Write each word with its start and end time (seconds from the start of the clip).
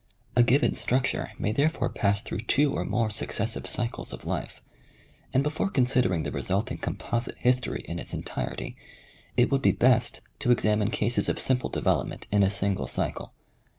A 0.35 0.41
given 0.41 0.73
structure 0.73 1.29
may 1.37 1.51
therefore 1.51 1.87
pass 1.89 2.23
through 2.23 2.39
two 2.47 2.73
or 2.73 2.85
more 2.85 3.11
successive 3.11 3.67
cycles 3.67 4.11
of 4.11 4.25
life, 4.25 4.59
and 5.31 5.43
before 5.43 5.69
considering 5.69 6.23
the 6.23 6.31
resulting 6.31 6.79
composite 6.79 7.37
history 7.37 7.85
in 7.87 7.99
its 7.99 8.11
entirety, 8.11 8.75
it 9.37 9.51
would 9.51 9.61
be 9.61 9.71
best 9.71 10.21
to 10.39 10.49
examine 10.51 10.89
cases 10.89 11.29
of 11.29 11.37
simple 11.39 11.69
development 11.69 12.25
in 12.31 12.41
a 12.41 12.49
single 12.49 12.87
cycle. 12.87 13.35